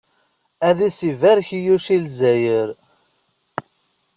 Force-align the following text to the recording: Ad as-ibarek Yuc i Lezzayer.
Ad 0.67 0.79
as-ibarek 0.87 1.49
Yuc 1.65 1.85
i 1.95 1.97
Lezzayer. 2.03 2.69